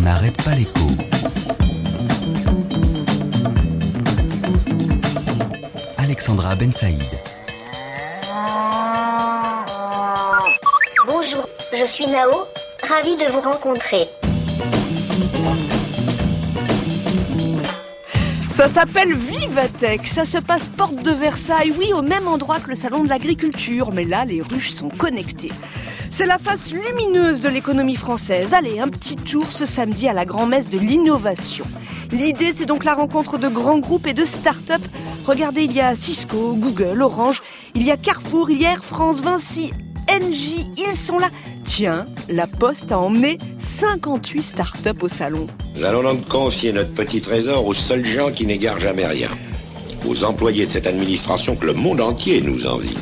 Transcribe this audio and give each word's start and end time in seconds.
n'arrête 0.00 0.42
pas 0.42 0.54
l'écho. 0.54 0.86
Alexandra 5.98 6.54
Ben 6.54 6.72
Saïd. 6.72 7.02
Bonjour, 11.06 11.48
je 11.72 11.84
suis 11.84 12.06
Nao, 12.06 12.46
ravie 12.88 13.16
de 13.16 13.30
vous 13.30 13.40
rencontrer. 13.40 14.08
Ça 18.48 18.68
s'appelle 18.68 19.14
Vivatech, 19.14 20.06
ça 20.06 20.24
se 20.24 20.38
passe 20.38 20.68
porte 20.68 21.02
de 21.02 21.10
Versailles, 21.10 21.72
oui, 21.78 21.92
au 21.94 22.02
même 22.02 22.28
endroit 22.28 22.60
que 22.60 22.68
le 22.68 22.76
salon 22.76 23.02
de 23.02 23.08
l'agriculture, 23.08 23.90
mais 23.92 24.04
là, 24.04 24.24
les 24.24 24.42
ruches 24.42 24.72
sont 24.72 24.90
connectées. 24.90 25.52
C'est 26.14 26.26
la 26.26 26.36
face 26.36 26.74
lumineuse 26.74 27.40
de 27.40 27.48
l'économie 27.48 27.96
française. 27.96 28.52
Allez, 28.52 28.78
un 28.80 28.88
petit 28.88 29.16
tour 29.16 29.50
ce 29.50 29.64
samedi 29.64 30.08
à 30.08 30.12
la 30.12 30.26
grand-messe 30.26 30.68
de 30.68 30.78
l'innovation. 30.78 31.64
L'idée, 32.10 32.52
c'est 32.52 32.66
donc 32.66 32.84
la 32.84 32.92
rencontre 32.92 33.38
de 33.38 33.48
grands 33.48 33.78
groupes 33.78 34.06
et 34.06 34.12
de 34.12 34.26
start-up. 34.26 34.82
Regardez, 35.24 35.62
il 35.62 35.72
y 35.72 35.80
a 35.80 35.96
Cisco, 35.96 36.54
Google, 36.54 37.00
Orange, 37.00 37.40
il 37.74 37.82
y 37.82 37.90
a 37.90 37.96
Carrefour, 37.96 38.50
il 38.50 38.62
France, 38.82 39.22
Vinci, 39.22 39.72
NJ, 40.10 40.66
ils 40.76 40.94
sont 40.94 41.18
là. 41.18 41.30
Tiens, 41.64 42.04
la 42.28 42.46
Poste 42.46 42.92
a 42.92 42.98
emmené 42.98 43.38
58 43.56 44.42
start-up 44.42 45.02
au 45.02 45.08
salon. 45.08 45.46
Nous 45.74 45.82
allons 45.82 46.02
donc 46.02 46.28
confier 46.28 46.74
notre 46.74 46.92
petit 46.92 47.22
trésor 47.22 47.66
aux 47.66 47.72
seuls 47.72 48.04
gens 48.04 48.30
qui 48.30 48.44
n'égarent 48.44 48.80
jamais 48.80 49.06
rien. 49.06 49.30
Aux 50.06 50.24
employés 50.24 50.66
de 50.66 50.72
cette 50.72 50.86
administration 50.86 51.56
que 51.56 51.64
le 51.64 51.72
monde 51.72 52.02
entier 52.02 52.42
nous 52.42 52.66
envie. 52.66 52.98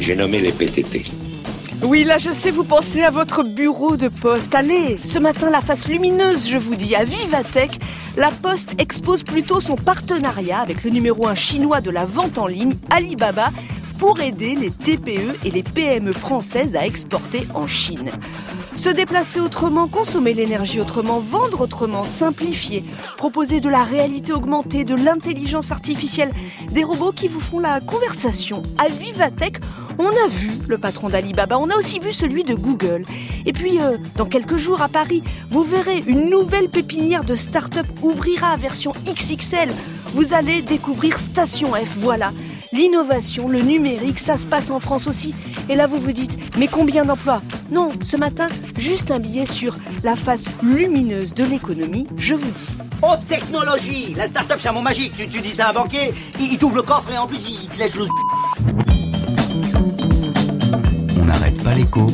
J'ai 0.00 0.16
nommé 0.16 0.38
les 0.38 0.52
PTT. 0.52 1.04
Oui, 1.84 2.02
là, 2.04 2.16
je 2.16 2.30
sais, 2.30 2.50
vous 2.50 2.64
pensez 2.64 3.02
à 3.02 3.10
votre 3.10 3.42
bureau 3.42 3.98
de 3.98 4.08
poste. 4.08 4.54
Allez, 4.54 4.98
ce 5.04 5.18
matin, 5.18 5.50
la 5.50 5.60
face 5.60 5.86
lumineuse, 5.86 6.48
je 6.48 6.56
vous 6.56 6.76
dis, 6.76 6.96
à 6.96 7.04
Vivatech, 7.04 7.78
la 8.16 8.30
Poste 8.30 8.74
expose 8.80 9.22
plutôt 9.22 9.60
son 9.60 9.76
partenariat 9.76 10.60
avec 10.60 10.82
le 10.82 10.88
numéro 10.88 11.28
1 11.28 11.34
chinois 11.34 11.82
de 11.82 11.90
la 11.90 12.06
vente 12.06 12.38
en 12.38 12.46
ligne, 12.46 12.72
Alibaba, 12.88 13.50
pour 13.98 14.20
aider 14.20 14.54
les 14.54 14.70
TPE 14.70 15.36
et 15.44 15.50
les 15.50 15.62
PME 15.62 16.12
françaises 16.12 16.74
à 16.74 16.86
exporter 16.86 17.46
en 17.52 17.66
Chine. 17.66 18.12
Se 18.76 18.88
déplacer 18.88 19.38
autrement, 19.38 19.86
consommer 19.86 20.34
l'énergie 20.34 20.80
autrement, 20.80 21.20
vendre 21.20 21.60
autrement, 21.60 22.04
simplifier, 22.04 22.84
proposer 23.16 23.60
de 23.60 23.68
la 23.68 23.84
réalité 23.84 24.32
augmentée, 24.32 24.84
de 24.84 24.96
l'intelligence 24.96 25.70
artificielle, 25.70 26.32
des 26.72 26.82
robots 26.82 27.12
qui 27.12 27.28
vous 27.28 27.38
font 27.38 27.60
la 27.60 27.80
conversation. 27.80 28.64
À 28.78 28.88
Vivatech, 28.88 29.58
on 29.98 30.08
a 30.08 30.28
vu 30.28 30.50
le 30.66 30.76
patron 30.76 31.08
d'Alibaba, 31.08 31.56
on 31.58 31.70
a 31.70 31.76
aussi 31.76 32.00
vu 32.00 32.12
celui 32.12 32.42
de 32.42 32.54
Google. 32.54 33.04
Et 33.46 33.52
puis, 33.52 33.80
euh, 33.80 33.96
dans 34.16 34.26
quelques 34.26 34.56
jours 34.56 34.82
à 34.82 34.88
Paris, 34.88 35.22
vous 35.50 35.62
verrez 35.62 36.02
une 36.08 36.28
nouvelle 36.28 36.68
pépinière 36.68 37.22
de 37.22 37.36
start-up 37.36 37.86
ouvrira 38.02 38.48
à 38.48 38.56
version 38.56 38.92
XXL. 39.06 39.72
Vous 40.14 40.34
allez 40.34 40.62
découvrir 40.62 41.20
Station 41.20 41.74
F, 41.74 41.96
voilà. 41.98 42.32
L'innovation, 42.72 43.48
le 43.48 43.60
numérique, 43.60 44.18
ça 44.18 44.36
se 44.36 44.48
passe 44.48 44.72
en 44.72 44.80
France 44.80 45.06
aussi. 45.06 45.32
Et 45.68 45.76
là, 45.76 45.86
vous 45.86 45.98
vous 45.98 46.12
dites, 46.12 46.36
mais 46.58 46.66
combien 46.66 47.04
d'emplois? 47.04 47.40
Non, 47.70 47.90
ce 48.00 48.16
matin, 48.16 48.48
juste 48.76 49.10
un 49.10 49.18
billet 49.18 49.46
sur 49.46 49.76
la 50.02 50.16
face 50.16 50.46
lumineuse 50.62 51.34
de 51.34 51.44
l'économie, 51.44 52.06
je 52.16 52.34
vous 52.34 52.50
dis. 52.50 52.76
Haute 53.02 53.18
Oh, 53.20 53.24
technologie 53.28 54.14
La 54.16 54.26
start-up, 54.26 54.58
c'est 54.60 54.68
un 54.68 54.72
mot 54.72 54.82
magique. 54.82 55.14
Tu, 55.16 55.28
tu 55.28 55.40
dis 55.40 55.54
ça 55.54 55.66
à 55.66 55.70
un 55.70 55.72
banquier, 55.72 56.12
il, 56.38 56.52
il 56.52 56.58
t'ouvre 56.58 56.76
le 56.76 56.82
coffre 56.82 57.10
et 57.12 57.18
en 57.18 57.26
plus, 57.26 57.44
il, 57.48 57.54
il 57.64 57.68
te 57.68 57.78
lèche 57.78 57.94
le... 57.94 58.04
On 61.20 61.24
n'arrête 61.24 61.62
pas 61.62 61.74
l'écho 61.74 62.10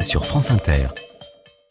sur 0.00 0.26
France 0.26 0.50
Inter. 0.50 0.86